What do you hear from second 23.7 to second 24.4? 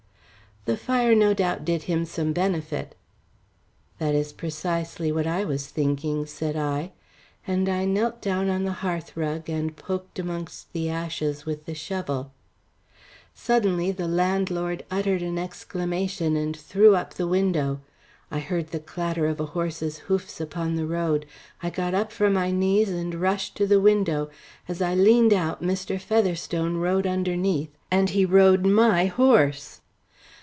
window.